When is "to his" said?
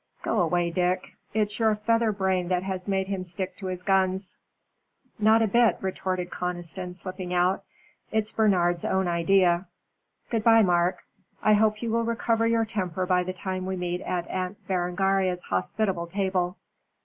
3.57-3.83